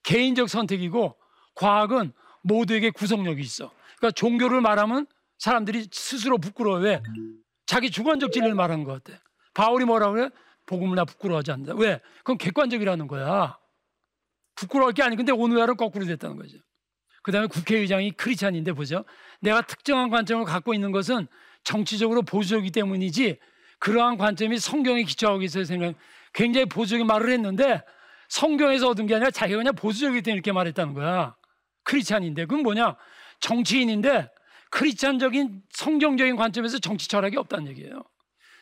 개인적 0.03 0.49
선택이고 0.49 1.15
과학은 1.55 2.13
모두에게 2.43 2.89
구속력이 2.89 3.41
있어. 3.41 3.71
그러니까 3.97 4.11
종교를 4.11 4.61
말하면 4.61 5.05
사람들이 5.37 5.87
스스로 5.91 6.37
부끄러워 6.37 6.79
왜? 6.79 7.01
자기 7.65 7.89
주관적 7.89 8.31
진리를 8.31 8.53
말하는 8.55 8.83
것 8.83 9.03
같아. 9.03 9.19
바울이 9.53 9.85
뭐라고 9.85 10.13
그래? 10.13 10.29
복음을 10.65 10.95
나 10.95 11.05
부끄러워하지 11.05 11.51
않는다. 11.51 11.73
왜? 11.75 11.99
그건 12.19 12.37
객관적이라는 12.37 13.07
거야. 13.07 13.57
부끄러울 14.55 14.93
게 14.93 15.03
아니. 15.03 15.15
근데 15.15 15.31
오늘날은 15.31 15.77
거꾸로 15.77 16.05
됐다는 16.05 16.35
거죠. 16.35 16.57
그 17.23 17.31
다음에 17.31 17.47
국회의장이 17.47 18.11
크리스찬인데 18.11 18.73
보죠. 18.73 19.05
내가 19.39 19.61
특정한 19.61 20.09
관점을 20.09 20.43
갖고 20.45 20.73
있는 20.73 20.91
것은 20.91 21.27
정치적으로 21.63 22.23
보수적이기 22.23 22.71
때문이지 22.71 23.37
그러한 23.79 24.17
관점이 24.17 24.57
성경에 24.59 25.03
기초하고 25.03 25.41
있어야 25.43 25.63
생각 25.63 25.95
굉장히 26.33 26.65
보수적인 26.65 27.05
말을 27.07 27.29
했는데 27.31 27.81
성경에서 28.29 28.89
얻은 28.89 29.07
게 29.07 29.15
아니라 29.15 29.31
자기가 29.31 29.57
그냥 29.57 29.75
보수적이기 29.75 30.21
때문에 30.21 30.35
이렇게 30.35 30.51
말했다는 30.51 30.93
거야. 30.93 31.35
크리스찬인데 31.83 32.45
그건 32.45 32.63
뭐냐? 32.63 32.95
정치인인데 33.39 34.29
크리스찬적인 34.69 35.63
성경적인 35.71 36.35
관점에서 36.35 36.79
정치 36.79 37.07
철학이 37.07 37.37
없다는 37.37 37.67
얘기예요. 37.69 38.03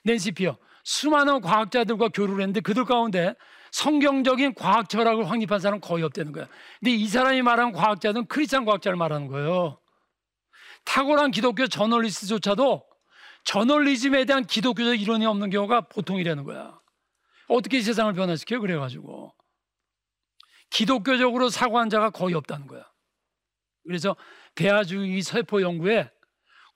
낸시 0.03 0.31
피어 0.31 0.57
수많은 0.83 1.41
과학자들과 1.41 2.09
교류를 2.09 2.41
했는데 2.41 2.61
그들 2.61 2.85
가운데 2.85 3.35
성경적인 3.71 4.53
과학 4.55 4.89
철학을 4.89 5.29
확립한 5.29 5.59
사람은 5.59 5.81
거의 5.81 6.03
없다는 6.03 6.31
거야. 6.31 6.47
근데 6.79 6.91
이 6.91 7.07
사람이 7.07 7.41
말하는 7.41 7.71
과학자는 7.71 8.27
크리스찬 8.27 8.65
과학자를 8.65 8.97
말하는 8.97 9.27
거예요. 9.27 9.79
탁월한 10.85 11.31
기독교 11.31 11.67
저널리스트조차도 11.67 12.85
저널리즘에 13.43 14.25
대한 14.25 14.45
기독교적 14.45 14.99
이론이 14.99 15.25
없는 15.25 15.49
경우가 15.49 15.81
보통이라는 15.81 16.43
거야. 16.43 16.79
어떻게 17.47 17.81
세상을 17.81 18.13
변화시켜요? 18.13 18.61
그래가지고. 18.61 19.33
기독교적으로 20.69 21.49
사고한 21.49 21.89
자가 21.89 22.11
거의 22.11 22.35
없다는 22.35 22.67
거야. 22.67 22.83
그래서 23.85 24.15
대화주의 24.55 25.21
세포 25.21 25.61
연구에 25.61 26.11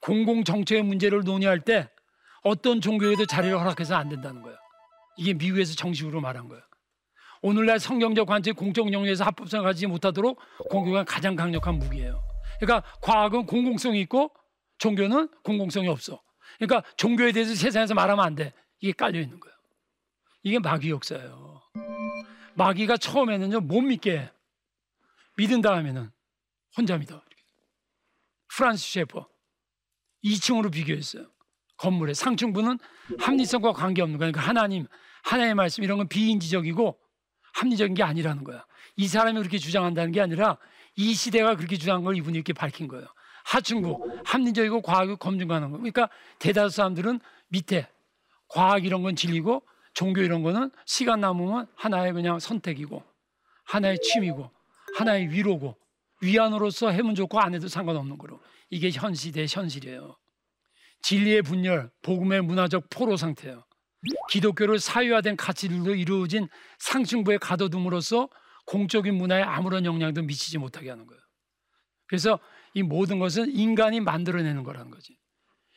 공공정책의 0.00 0.82
문제를 0.82 1.22
논의할 1.24 1.60
때 1.60 1.88
어떤 2.42 2.80
종교에도 2.80 3.24
자리를 3.24 3.56
허락해서 3.58 3.94
안 3.94 4.08
된다는 4.08 4.42
거야. 4.42 4.56
이게 5.16 5.32
미국에서 5.32 5.74
정식으로 5.74 6.20
말한 6.20 6.48
거야. 6.48 6.60
오늘날 7.44 7.78
성경적 7.78 8.26
관점 8.26 8.54
공적 8.54 8.90
영역에서 8.90 9.22
합법성을 9.24 9.66
가지지 9.66 9.86
못하도록 9.86 10.40
공교가 10.70 11.04
가장 11.04 11.36
강력한 11.36 11.78
무기예요. 11.78 12.22
그러니까 12.58 12.88
과학은 13.02 13.44
공공성이 13.44 14.00
있고 14.00 14.34
종교는 14.78 15.28
공공성이 15.42 15.88
없어. 15.88 16.22
그러니까 16.56 16.82
종교에 16.96 17.32
대해서 17.32 17.54
세상에서 17.54 17.92
말하면 17.92 18.24
안 18.24 18.34
돼. 18.34 18.54
이게 18.80 18.92
깔려 18.92 19.20
있는 19.20 19.38
거예요. 19.40 19.54
이게 20.42 20.58
마귀 20.58 20.88
역사예요. 20.88 21.60
마귀가 22.54 22.96
처음에는요 22.96 23.60
못 23.60 23.82
믿게 23.82 24.30
믿은 25.36 25.60
다음에는 25.60 26.10
혼자 26.78 26.96
믿어. 26.96 27.22
프란스 28.56 28.90
셰퍼 28.90 29.28
2층으로 30.24 30.72
비교했어요. 30.72 31.26
건물의 31.76 32.14
상층부는 32.14 32.78
합리성과 33.18 33.74
관계없는 33.74 34.18
거니까 34.18 34.40
그러니까 34.40 34.48
하나님, 34.48 34.86
하나님의 35.24 35.56
말씀 35.56 35.84
이런 35.84 35.98
건 35.98 36.08
비인지적이고 36.08 37.03
합리적인 37.54 37.94
게 37.94 38.02
아니라는 38.02 38.44
거야. 38.44 38.64
이 38.96 39.08
사람이 39.08 39.38
그렇게 39.38 39.58
주장한다는 39.58 40.12
게 40.12 40.20
아니라 40.20 40.58
이 40.96 41.14
시대가 41.14 41.56
그렇게 41.56 41.76
주장한 41.76 42.04
걸 42.04 42.16
이분이 42.16 42.36
이렇게 42.36 42.52
밝힌 42.52 42.86
거예요. 42.88 43.06
하층부, 43.44 44.20
합리적이고 44.24 44.82
과학을 44.82 45.16
검증하는 45.16 45.70
거. 45.70 45.78
그러니까 45.78 46.08
대다수 46.38 46.76
사람들은 46.76 47.20
밑에 47.48 47.88
과학 48.48 48.84
이런 48.84 49.02
건 49.02 49.16
진리고 49.16 49.62
종교 49.92 50.22
이런 50.22 50.42
거는 50.42 50.70
시간 50.86 51.20
남으면 51.20 51.66
하나의 51.76 52.12
그냥 52.12 52.38
선택이고 52.38 53.02
하나의 53.64 53.98
취미고 54.00 54.50
하나의 54.96 55.30
위로고 55.30 55.76
위안으로서 56.20 56.90
해면 56.90 57.14
좋고 57.14 57.38
안 57.40 57.54
해도 57.54 57.68
상관없는 57.68 58.18
거로 58.18 58.40
이게 58.70 58.90
현 58.90 59.14
시대의 59.14 59.46
현실이에요. 59.48 60.16
진리의 61.02 61.42
분열, 61.42 61.90
복음의 62.02 62.42
문화적 62.42 62.88
포로 62.88 63.16
상태예요. 63.16 63.64
기독교를 64.30 64.78
사유화된 64.78 65.36
가치들로 65.36 65.94
이루어진 65.94 66.48
상층부에 66.78 67.38
가둬둠으로써 67.38 68.28
공적인 68.66 69.14
문화에 69.14 69.42
아무런 69.42 69.84
영향도 69.84 70.22
미치지 70.22 70.58
못하게 70.58 70.90
하는 70.90 71.06
거예요. 71.06 71.20
그래서 72.06 72.38
이 72.74 72.82
모든 72.82 73.18
것은 73.18 73.50
인간이 73.50 74.00
만들어내는 74.00 74.62
거라는 74.64 74.90
거지. 74.90 75.16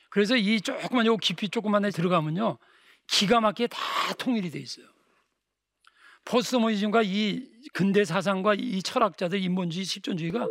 그래서 0.09 0.35
이 0.35 0.61
조그만 0.61 1.05
요 1.05 1.17
깊이 1.17 1.49
조그만에 1.49 1.89
들어가면요. 1.89 2.57
기가 3.07 3.39
막히게 3.39 3.67
다 3.67 3.79
통일이 4.17 4.49
돼 4.49 4.59
있어요. 4.59 4.85
포스모니즘과 6.25 7.03
이 7.03 7.47
근대 7.73 8.03
사상과 8.03 8.55
이 8.55 8.81
철학자들 8.83 9.41
인본주의, 9.41 9.85
실존주의가 9.85 10.47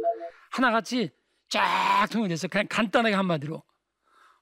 하나같이 0.52 1.10
쫙 1.50 2.06
통일돼서 2.10 2.48
그냥 2.48 2.66
간단하게 2.68 3.14
한마디로 3.14 3.62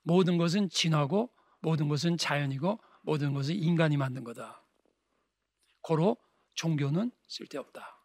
모든 0.03 0.39
것은 0.39 0.69
진화고 0.69 1.31
모든 1.61 1.89
것은 1.89 2.17
자연이고 2.17 2.79
모든 3.05 3.33
것은 3.33 3.55
인간이 3.55 3.97
만든 3.97 4.25
거다. 4.25 4.63
고로 5.81 6.17
종교는 6.55 7.13
쓸데없다. 7.29 7.99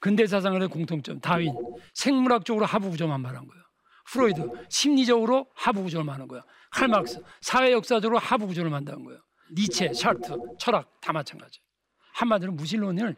근대 0.00 0.26
사상의 0.26 0.68
공통점 0.68 1.20
다윈 1.20 1.54
생물학적으로 1.94 2.66
하부 2.66 2.90
구조만 2.90 3.20
말한 3.20 3.46
거예요. 3.46 3.62
프로이드 4.06 4.50
심리적으로 4.68 5.50
하부 5.54 5.82
구조를 5.84 6.04
말하는 6.04 6.28
거야. 6.28 6.42
칼막스 6.70 7.22
사회 7.40 7.72
역사적으로 7.72 8.18
하부 8.18 8.46
구조를 8.48 8.70
만드는 8.70 9.04
거예요. 9.04 9.20
니체, 9.52 9.92
샤르트, 9.92 10.36
철학 10.58 11.00
다 11.00 11.12
마찬가지. 11.12 11.60
한마디로 12.14 12.52
무신론을 12.52 13.16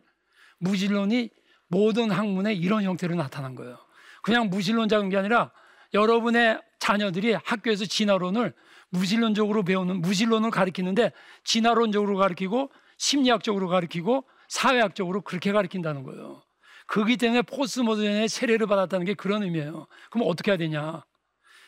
무신론이 0.58 1.30
모든 1.68 2.10
학문의 2.10 2.56
이런 2.56 2.84
형태로 2.84 3.14
나타난 3.14 3.54
거예요. 3.54 3.78
그냥 4.22 4.48
무신론자인 4.48 5.08
게 5.08 5.16
아니라 5.16 5.52
여러분의 5.92 6.60
자녀들이 6.78 7.34
학교에서 7.34 7.84
진화론을 7.84 8.54
무신론적으로 8.96 9.62
배우는 9.62 10.00
무신론을 10.00 10.50
가르치는데 10.50 11.12
진화론적으로 11.44 12.16
가르치고 12.16 12.70
심리학적으로 12.98 13.68
가르치고 13.68 14.24
사회학적으로 14.48 15.20
그렇게 15.22 15.52
가르친다는 15.52 16.02
거예요. 16.02 16.42
그기 16.86 17.16
때문에 17.16 17.42
포스모던의 17.42 18.28
세례를 18.28 18.66
받았다는 18.66 19.06
게 19.06 19.14
그런 19.14 19.42
의미예요. 19.42 19.86
그럼 20.10 20.28
어떻게 20.28 20.52
해야 20.52 20.58
되냐? 20.58 21.04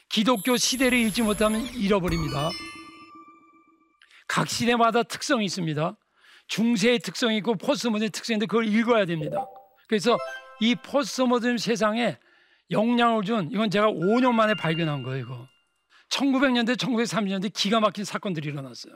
기독교 0.09 0.57
시대를 0.57 0.97
읽지 0.99 1.23
못하면 1.23 1.61
잃어버립니다. 1.75 2.51
각 4.27 4.49
시대마다 4.49 5.03
특성이 5.03 5.47
있습니다. 5.47 5.97
중세의 6.47 7.01
특성이 7.01 7.39
있고 7.39 7.57
포스모던의 7.57 8.11
특성인데 8.11 8.47
그걸 8.47 8.67
읽어야 8.67 9.05
됩니다. 9.05 9.45
그래서 9.87 10.17
이 10.61 10.75
포스모던 10.75 11.59
세상에 11.59 12.19
영향을 12.71 13.25
준 13.25 13.49
이건 13.51 13.71
제가 13.71 13.89
5년 13.89 14.33
만에 14.33 14.55
발견한 14.55 15.03
거예요. 15.03 15.25
이거 15.25 15.49
1900년대, 16.11 16.77
1930년대 16.77 17.53
기가 17.53 17.81
막힌 17.81 18.05
사건들이 18.05 18.49
일어났어요. 18.49 18.95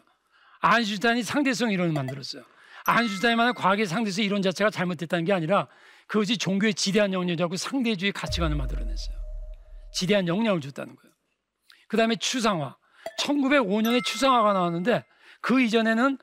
안슈타인이 0.61 1.23
상대성 1.23 1.71
이론을 1.71 1.93
만들었어요. 1.93 2.43
안슈타인만의 2.85 3.55
과학의 3.55 3.87
상대성 3.87 4.25
이론 4.25 4.43
자체가 4.43 4.71
잘못됐다는 4.71 5.25
게 5.25 5.33
아니라 5.33 5.69
그것이 6.07 6.37
종교의 6.37 6.75
지대한 6.75 7.13
영향이라고 7.13 7.57
상대주의 7.57 8.13
가치관을 8.13 8.57
만들어냈어요. 8.57 9.17
지대한 9.93 10.27
영향을 10.27 10.61
줬다는 10.61 10.97
거예요. 10.97 11.15
그 11.89 11.97
다음에 11.97 12.17
추상화. 12.17 12.77
1905년에 13.19 14.05
추상화가 14.05 14.53
나왔는데 14.53 15.05
그 15.41 15.61
이전에는 15.61 16.19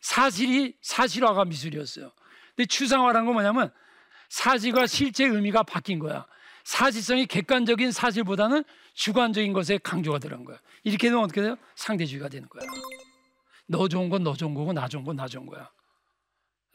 사실이 0.00 0.76
사실화가 0.80 1.44
미술이었어요. 1.44 2.12
근데 2.54 2.66
추상화란 2.66 3.24
건 3.24 3.34
뭐냐면 3.34 3.72
사실과 4.28 4.86
실제 4.86 5.24
의미가 5.24 5.64
바뀐 5.64 5.98
거야. 5.98 6.26
사실성이 6.64 7.26
객관적인 7.26 7.90
사실보다는 7.90 8.64
주관적인 9.04 9.54
것에 9.54 9.78
강조가 9.78 10.18
들어간 10.18 10.44
거야. 10.44 10.58
이렇게 10.84 11.08
되면 11.08 11.24
어떻게 11.24 11.40
돼요? 11.40 11.56
상대주의가 11.74 12.28
되는 12.28 12.46
거야. 12.50 12.62
너 13.66 13.88
좋은 13.88 14.10
건 14.10 14.22
너 14.22 14.34
좋은 14.34 14.52
거고 14.52 14.74
나 14.74 14.88
좋은 14.88 15.04
건 15.04 15.16
나 15.16 15.26
좋은 15.26 15.46
거야. 15.46 15.70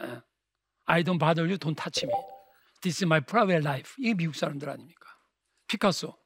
예. 0.02 0.22
I 0.86 1.04
don't 1.04 1.20
bother 1.20 1.46
you, 1.48 1.60
don't 1.60 1.76
touch 1.78 2.04
me. 2.04 2.12
This 2.82 2.98
is 2.98 3.06
my 3.06 3.22
private 3.22 3.64
life. 3.64 3.94
이게 4.00 4.16
미국 4.16 4.36
사람들 4.36 4.68
아닙니까? 4.68 5.08
피카소. 5.68 6.18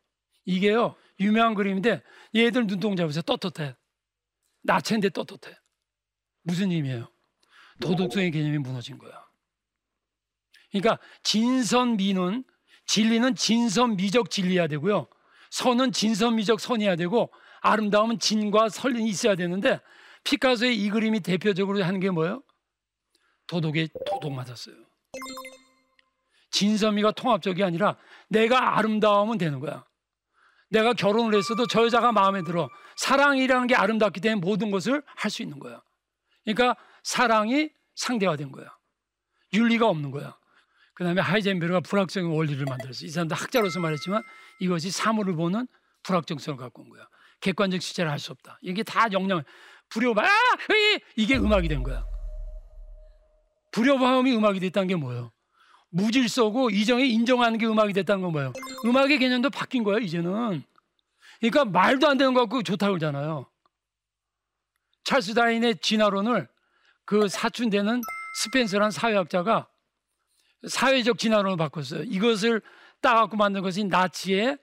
이게요, 0.46 0.96
유명한 1.20 1.54
그림인데 1.54 2.02
얘들 2.34 2.66
눈동자 2.68 3.06
보세요. 3.06 3.22
떳떳해. 3.22 3.76
나체인데 4.64 5.10
떳떳해. 5.10 5.54
무슨 6.44 6.72
의미예요? 6.72 7.12
도덕성의 7.82 8.32
개념이 8.32 8.58
무너진 8.60 8.98
거야. 8.98 9.12
그러니까 10.72 10.98
진선미는 11.24 12.46
진리는 12.86 13.36
진선미적 13.36 14.30
진리해야 14.30 14.68
되고요. 14.68 15.10
선은 15.50 15.92
진선미적 15.92 16.60
선이어야 16.60 16.96
되고 16.96 17.32
아름다움은 17.62 18.20
진과 18.20 18.70
선이 18.70 19.08
있어야 19.10 19.36
되는데 19.36 19.82
피카소의 20.24 20.78
이 20.78 20.90
그림이 20.90 21.22
대표적으로 21.22 21.84
하는 21.84 22.00
게 22.00 22.10
뭐예요? 22.10 22.44
도덕에 23.48 23.88
도덕 24.10 24.32
맞았어요. 24.32 24.76
진선미가 26.52 27.12
통합적이 27.12 27.64
아니라 27.64 27.98
내가 28.28 28.78
아름다우면 28.78 29.38
되는 29.38 29.60
거야. 29.60 29.86
내가 30.70 30.94
결혼을 30.94 31.36
했어도 31.36 31.66
저 31.68 31.84
여자가 31.86 32.12
마음에 32.12 32.44
들어. 32.44 32.70
사랑이라는 32.98 33.68
게 33.68 33.76
아름답기 33.76 34.22
때문에 34.22 34.40
모든 34.46 34.70
것을 34.72 35.02
할 35.16 35.32
수 35.32 35.42
있는 35.42 35.58
거야. 35.60 35.82
그러니까 36.44 36.76
사랑이 37.04 37.70
상대화된 37.96 38.52
거야. 38.52 38.68
윤리가 39.54 39.88
없는 39.88 40.12
거야. 40.12 40.38
그 40.94 41.04
다음에 41.04 41.22
하이젠베르가 41.22 41.80
불확정의 41.80 42.36
원리를 42.36 42.64
만들었어. 42.66 43.06
이 43.06 43.10
사람도 43.10 43.34
학자로서 43.34 43.80
말했지만 43.80 44.22
이것이 44.60 44.92
사물을 44.92 45.36
보는 45.36 45.68
불확정성을 46.04 46.58
갖고 46.60 46.84
온 46.84 46.90
거야. 46.90 47.08
객관적 47.42 47.82
시제를 47.82 48.12
할 48.12 48.20
수 48.20 48.32
없다. 48.32 48.60
이게 48.62 48.84
다 48.84 49.08
영향, 49.12 49.44
불효바, 49.90 50.24
아! 50.24 50.30
이게 51.16 51.38
음악이 51.38 51.68
된 51.68 51.84
거야. 51.84 52.06
불효바음이 53.72 54.36
음악이 54.36 54.60
됐다는 54.60 54.88
게 54.88 54.96
뭐예요? 54.96 55.32
무질서고 55.90 56.70
이정에 56.70 57.06
인정하는 57.06 57.58
게 57.58 57.66
음악이 57.66 57.94
됐다는 57.94 58.22
건 58.22 58.32
뭐예요? 58.32 58.54
음악의 58.86 59.18
개념도 59.20 59.50
바뀐 59.50 59.84
거예요, 59.84 60.00
이제는. 60.00 60.64
그러니까 61.40 61.66
말도 61.66 62.08
안 62.08 62.18
되는 62.18 62.34
거 62.34 62.42
갖고 62.42 62.62
좋다고 62.62 62.94
그러잖아요. 62.94 63.48
찰스 65.06 65.34
다인의 65.34 65.78
진화론을 65.80 66.48
그 67.06 67.28
사춘되는 67.28 68.02
스펜서라는 68.42 68.92
사회학자가 68.92 69.68
사회적 70.68 71.18
진화론을 71.18 71.58
바꿨어요. 71.58 72.04
이것을 72.04 72.62
따갖고 73.02 73.38
만든 73.38 73.62
것이 73.62 73.84
나치의 73.84 74.58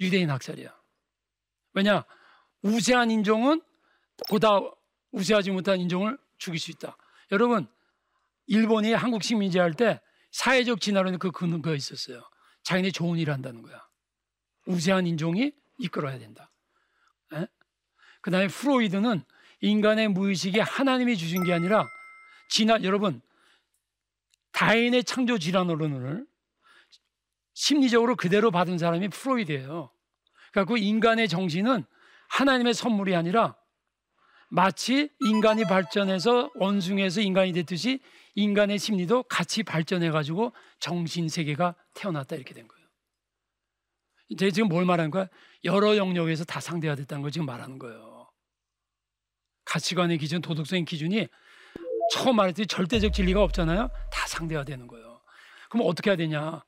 유대인 0.00 0.30
학살이야. 0.30 0.74
왜냐? 1.74 2.04
우세한 2.62 3.10
인종은 3.10 3.62
보다 4.28 4.58
우세하지 5.12 5.50
못한 5.50 5.80
인종을 5.80 6.18
죽일 6.38 6.58
수 6.60 6.70
있다. 6.70 6.96
여러분, 7.32 7.66
일본이 8.46 8.92
한국 8.92 9.22
식민지 9.22 9.58
할 9.58 9.74
때 9.74 10.00
사회적 10.32 10.80
진화론에 10.80 11.16
그 11.16 11.30
근거가 11.30 11.74
있었어요. 11.74 12.22
자기네 12.62 12.90
좋은 12.90 13.18
일을 13.18 13.32
한다는 13.32 13.62
거야. 13.62 13.86
우세한 14.66 15.06
인종이 15.06 15.52
이끌어야 15.78 16.18
된다. 16.18 16.50
그 18.20 18.30
다음에 18.30 18.48
프로이드는 18.48 19.22
인간의 19.60 20.08
무의식이 20.08 20.58
하나님이 20.58 21.16
주신 21.16 21.44
게 21.44 21.52
아니라 21.52 21.86
진화, 22.50 22.82
여러분, 22.82 23.22
다인의 24.52 25.04
창조 25.04 25.38
질환론을 25.38 26.26
심리적으로 27.56 28.16
그대로 28.16 28.50
받은 28.50 28.76
사람이 28.76 29.08
프로이드예요. 29.08 29.90
그러니까 30.52 30.72
그 30.72 30.78
인간의 30.78 31.26
정신은 31.26 31.84
하나님의 32.28 32.74
선물이 32.74 33.16
아니라 33.16 33.56
마치 34.50 35.08
인간이 35.20 35.64
발전해서 35.64 36.50
원숭이에서 36.54 37.22
인간이 37.22 37.52
됐듯이 37.52 38.00
인간의 38.34 38.78
심리도 38.78 39.22
같이 39.24 39.62
발전해 39.62 40.10
가지고 40.10 40.52
정신 40.80 41.30
세계가 41.30 41.74
태어났다 41.94 42.36
이렇게 42.36 42.52
된 42.52 42.68
거예요. 42.68 42.86
이제 44.28 44.50
지금 44.50 44.68
뭘 44.68 44.84
말하는 44.84 45.10
거야? 45.10 45.26
여러 45.64 45.96
영역에서 45.96 46.44
다 46.44 46.60
상대가 46.60 46.94
됐다는 46.94 47.22
걸 47.22 47.30
지금 47.30 47.46
말하는 47.46 47.78
거예요. 47.78 48.30
가치관의 49.64 50.18
기준, 50.18 50.42
도덕성의 50.42 50.84
기준이 50.84 51.26
처음 52.12 52.36
말했듯이 52.36 52.66
절대적 52.66 53.14
진리가 53.14 53.42
없잖아요. 53.42 53.88
다 54.12 54.26
상대가 54.26 54.62
되는 54.62 54.86
거예요. 54.86 55.22
그럼 55.70 55.86
어떻게 55.86 56.10
해야 56.10 56.16
되냐? 56.16 56.65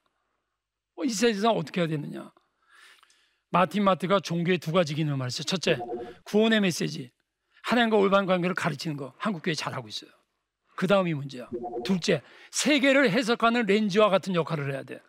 어, 0.98 1.04
이 1.04 1.10
세상 1.10 1.52
어떻게 1.52 1.80
해야 1.80 1.88
되느냐? 1.88 2.32
마틴 3.50 3.84
마트가 3.84 4.20
종교의 4.20 4.58
두 4.58 4.72
가지 4.72 4.94
기능을 4.94 5.16
말했어요. 5.16 5.44
첫째, 5.44 5.78
구원의 6.24 6.60
메시지. 6.60 7.10
하나님과 7.62 7.96
올바른 7.96 8.26
관계를 8.26 8.54
가르치는 8.54 8.96
거 8.96 9.14
한국교회 9.18 9.54
잘하고 9.54 9.88
있어요. 9.88 10.10
그 10.76 10.86
다음이 10.86 11.14
문제야. 11.14 11.48
둘째, 11.84 12.22
세계를 12.50 13.10
해석하는 13.10 13.66
렌즈와 13.66 14.10
같은 14.10 14.34
역할을 14.34 14.72
해야 14.72 14.82
돼. 14.82 15.00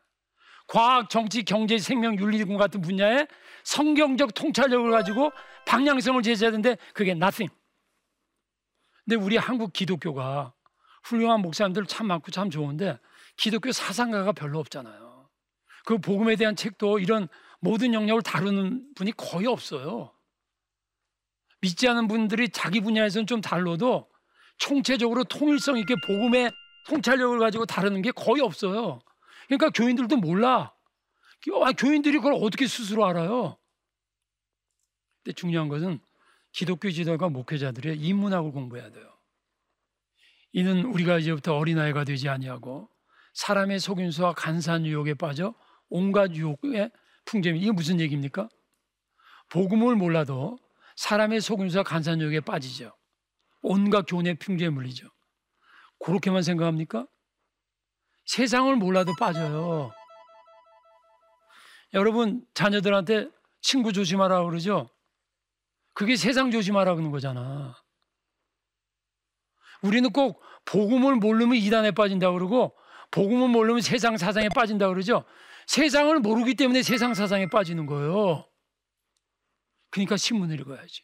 과학, 0.67 1.10
정치, 1.10 1.43
경제, 1.43 1.78
생명, 1.80 2.17
윤리공 2.17 2.58
같은 2.58 2.82
분야에 2.82 3.28
성경적 3.63 4.34
통찰력을 4.36 4.89
가지고 4.91 5.32
방향성을 5.65 6.21
제시해야 6.21 6.52
되는데 6.52 6.78
그게 6.93 7.12
nothing. 7.12 7.54
근데 9.06 9.15
우리 9.15 9.38
한국 9.38 9.73
기독교가 9.73 10.54
훌륭한 11.04 11.41
목사님들 11.41 11.86
참 11.88 12.08
많고 12.08 12.30
참 12.30 12.52
좋은데 12.52 12.99
기독교 13.38 13.71
사상가가 13.71 14.32
별로 14.32 14.60
없잖아요. 14.60 15.08
그 15.89 15.97
복음에 15.97 16.36
대한 16.36 16.56
책도 16.56 16.99
이런 16.99 17.28
모든 17.62 17.95
영역을 17.95 18.21
다루는 18.21 18.93
분이 18.93 19.13
거의 19.13 19.47
없어요. 19.47 20.13
믿지 21.62 21.88
않는 21.88 22.08
분들이 22.08 22.47
자기 22.49 22.80
분야에서는 22.80 23.25
좀 23.25 23.41
달라도 23.41 24.08
총체적으로 24.60 25.23
통일성 25.23 25.80
있게 25.80 25.95
복음의 26.06 26.52
통찰력을 26.89 27.39
가지고 27.39 27.65
다루는 27.65 28.04
게 28.04 28.12
거의 28.12 28.43
없어요. 28.43 28.99
그러니까 29.47 29.71
교인들도 29.71 30.15
몰라. 30.17 30.75
아, 31.63 31.71
교인들이 31.71 32.17
그걸 32.17 32.34
어떻게 32.34 32.67
스스로 32.67 33.08
알아요? 33.08 33.58
근데 35.23 35.34
중요한 35.34 35.69
것은 35.69 35.99
기독교 36.52 36.91
지도가 36.91 37.30
목회자들의 37.30 37.97
인문학을 37.97 38.52
공부해야 38.52 38.91
돼요. 38.91 39.12
이는 40.52 40.86
우리가 40.86 41.17
이제부터 41.17 41.58
어린아이가 41.58 42.04
되지 42.04 42.30
아니하고 42.30 42.91
사람의 43.34 43.80
속임수와 43.80 44.36
간사한 44.36 44.86
유혹에 44.86 45.15
빠져 45.15 45.56
온갖 45.89 46.34
유혹에 46.34 46.89
풍점이 47.25 47.60
이게 47.60 47.71
무슨 47.71 47.99
얘기입니까? 47.99 48.49
복음을 49.49 49.95
몰라도 49.95 50.58
사람의 50.95 51.41
속임수와 51.41 51.84
유혹에 52.19 52.39
빠지죠. 52.39 52.95
온갖 53.62 54.06
교훈의 54.08 54.36
풍조에 54.36 54.69
물리죠. 54.69 55.08
그렇게만 55.99 56.43
생각합니까? 56.43 57.08
세상을 58.25 58.75
몰라도 58.75 59.13
빠져요. 59.19 59.91
여러분 61.93 62.45
자녀들한테 62.54 63.30
친구 63.62 63.91
조심하라 63.91 64.43
그러죠. 64.43 64.89
그게 65.93 66.15
세상 66.15 66.52
조심하라 66.52 66.93
그러는 66.93 67.12
거잖아. 67.12 67.75
우리는 69.82 70.12
꼭 70.12 70.41
복음을 70.65 71.15
모르면 71.15 71.58
이단에 71.58 71.91
빠진다 71.91 72.32
그러고 72.32 72.78
복음을 73.12 73.47
모르면 73.47 73.82
세상 73.82 74.17
사상에 74.17 74.49
빠진다 74.49 74.88
그러죠. 74.89 75.25
세상을 75.69 76.19
모르기 76.21 76.55
때문에 76.55 76.82
세상 76.82 77.13
사상에 77.13 77.45
빠지는 77.45 77.86
거예요. 77.86 78.43
그러니까 79.91 80.17
신문을 80.17 80.60
읽어야지. 80.62 81.03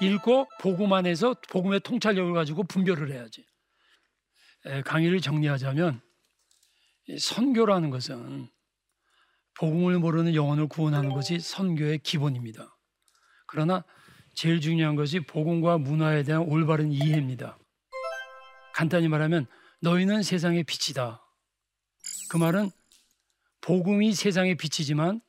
읽고 0.00 0.48
복음 0.60 0.94
안에서 0.94 1.34
복음의 1.50 1.80
통찰력을 1.80 2.32
가지고 2.32 2.64
분별을 2.64 3.12
해야지. 3.12 3.44
강의를 4.86 5.20
정리하자면 5.20 6.00
선교라는 7.20 7.90
것은 7.90 8.48
복음을 9.58 9.98
모르는 9.98 10.34
영혼을 10.34 10.68
구원하는 10.68 11.10
것이 11.10 11.38
선교의 11.38 11.98
기본입니다. 11.98 12.78
그러나 13.46 13.84
제일 14.34 14.62
중요한 14.62 14.96
것이 14.96 15.20
복음과 15.20 15.76
문화에 15.76 16.22
대한 16.22 16.42
올바른 16.42 16.92
이해입니다. 16.92 17.58
간단히 18.72 19.08
말하면 19.08 19.46
너희는 19.82 20.22
세상의 20.22 20.64
빛이다. 20.64 21.22
그 22.30 22.38
말은 22.38 22.70
복음이 23.66 24.14
세상의 24.14 24.54
빛이지만 24.54 25.20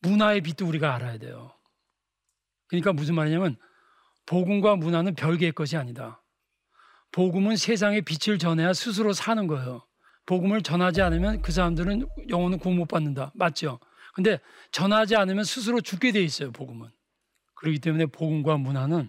문화의 0.00 0.42
빛도 0.42 0.66
우리가 0.66 0.94
알아야 0.94 1.16
돼요. 1.16 1.50
그러니까 2.66 2.92
무슨 2.92 3.14
말이냐면 3.14 3.56
복음과 4.26 4.76
문화는 4.76 5.14
별개의 5.14 5.52
것이 5.52 5.78
아니다. 5.78 6.22
복음은 7.12 7.56
세상의 7.56 8.02
빛을 8.02 8.38
전해야 8.38 8.74
스스로 8.74 9.14
사는 9.14 9.46
거예요. 9.46 9.86
복음을 10.26 10.62
전하지 10.62 11.00
않으면 11.00 11.40
그 11.40 11.50
사람들은 11.50 12.06
영혼은 12.28 12.58
구원 12.58 12.76
못 12.76 12.86
받는다. 12.86 13.32
맞죠? 13.34 13.80
근데 14.12 14.38
전하지 14.70 15.16
않으면 15.16 15.44
스스로 15.44 15.80
죽게 15.80 16.12
돼 16.12 16.22
있어요, 16.22 16.52
복음은. 16.52 16.90
그렇기 17.54 17.78
때문에 17.78 18.06
복음과 18.06 18.58
문화는 18.58 19.08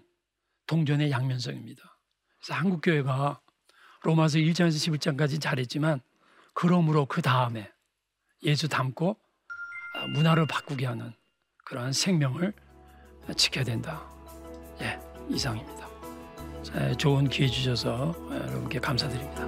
동전의 0.67 1.11
양면성입니다. 1.11 1.83
그래서 2.39 2.53
한국 2.53 2.79
교회가 2.81 3.41
로마서 4.03 4.37
1장에서 4.37 4.97
11장까지 4.97 5.41
잘했지만 5.41 5.99
그러므로 6.53 7.05
그 7.05 7.21
다음에 7.21 7.69
예수 8.43 8.67
닮고 8.67 9.17
문화를 10.13 10.47
바꾸게 10.47 10.85
하는 10.85 11.13
그러한 11.65 11.93
생명을 11.93 12.53
지켜야 13.35 13.63
된다. 13.63 14.01
예, 14.81 14.99
이상입니다. 15.29 15.87
좋은 16.97 17.27
기회 17.29 17.47
주셔서 17.47 18.15
여러분께 18.31 18.79
감사드립니다. 18.79 19.45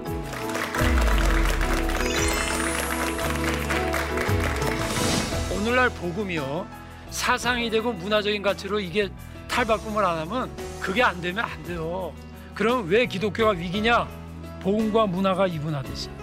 오늘날 5.55 5.89
복음이요. 5.89 6.67
사상이 7.09 7.69
되고 7.69 7.93
문화적인 7.93 8.41
가치로 8.41 8.79
이게 8.79 9.09
탈바꿈을 9.47 10.03
안 10.03 10.19
하면 10.19 10.79
그게 10.79 11.01
안 11.03 11.21
되면 11.21 11.43
안 11.45 11.63
돼요. 11.63 12.13
그럼 12.53 12.87
왜 12.89 13.05
기독교가 13.05 13.51
위기냐? 13.51 14.07
복음과 14.61 15.07
문화가 15.07 15.47
이분화됐어요. 15.47 16.22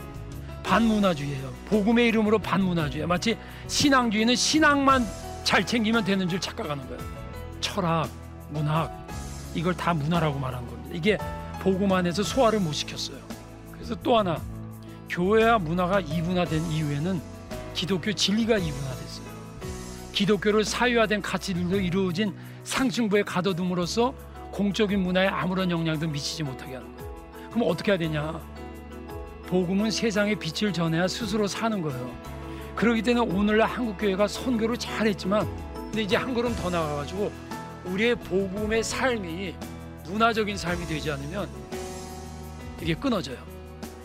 반문화주의예요. 0.70 1.52
복음의 1.66 2.06
이름으로 2.08 2.38
반문화주의. 2.38 3.04
마치 3.06 3.36
신앙주의는 3.66 4.36
신앙만 4.36 5.04
잘 5.42 5.66
챙기면 5.66 6.04
되는 6.04 6.28
줄 6.28 6.40
착각하는 6.40 6.86
거예요. 6.86 7.02
철학, 7.60 8.08
문학 8.50 9.08
이걸 9.54 9.74
다 9.74 9.92
문화라고 9.92 10.38
말한 10.38 10.64
겁니다. 10.68 10.90
이게 10.92 11.18
복음 11.60 11.92
안에서 11.92 12.22
소화를 12.22 12.60
못 12.60 12.72
시켰어요. 12.72 13.18
그래서 13.72 13.96
또 13.96 14.16
하나 14.16 14.40
교회와 15.08 15.58
문화가 15.58 15.98
이분화된 15.98 16.70
이후에는 16.70 17.20
기독교 17.74 18.12
진리가 18.12 18.58
이분화됐어요. 18.58 19.26
기독교를 20.12 20.64
사유화된 20.64 21.20
가치들도 21.22 21.80
이루어진 21.80 22.32
상층부에 22.62 23.24
가둬둠으로써 23.24 24.14
공적인 24.52 25.00
문화에 25.00 25.26
아무런 25.26 25.70
영향도 25.70 26.06
미치지 26.06 26.44
못하게 26.44 26.74
하는 26.74 26.96
거예요. 26.96 27.50
그럼 27.50 27.68
어떻게 27.68 27.90
해야 27.90 27.98
되냐? 27.98 28.40
복음은 29.50 29.90
세상에 29.90 30.36
빛을 30.36 30.72
전해야 30.72 31.08
스스로 31.08 31.48
사는 31.48 31.82
거예요. 31.82 32.14
그렇기 32.76 33.02
때문에 33.02 33.34
오늘날 33.34 33.68
한국 33.68 33.98
교회가 33.98 34.28
선교를 34.28 34.76
잘했지만, 34.76 35.44
근데 35.74 36.02
이제 36.02 36.16
한 36.16 36.32
걸음 36.32 36.54
더 36.54 36.70
나가가지고 36.70 37.32
우리의 37.84 38.14
복음의 38.14 38.84
삶이 38.84 39.56
문화적인 40.04 40.56
삶이 40.56 40.86
되지 40.86 41.10
않으면 41.10 41.48
이게 42.80 42.94
끊어져요. 42.94 43.38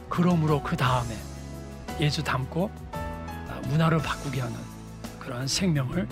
그러므로 0.09 0.63
그 0.63 0.75
다음에 0.75 1.15
예수 1.99 2.23
닮고 2.23 2.71
문화를 3.67 3.99
바꾸게 3.99 4.41
하는 4.41 4.55
그러한 5.19 5.47
생명을 5.47 6.07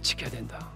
지켜야 0.00 0.30
된다. 0.30 0.75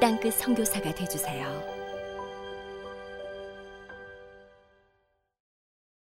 땅끝 0.00 0.32
선교사가 0.34 0.94
되주세요. 0.94 1.79